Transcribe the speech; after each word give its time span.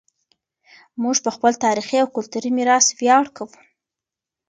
موږ 1.01 1.17
په 1.25 1.29
خپل 1.35 1.53
تاریخي 1.65 1.97
او 2.01 2.07
کلتوري 2.15 2.51
میراث 2.57 2.85
ویاړ 2.99 3.25
کوو. 3.35 3.57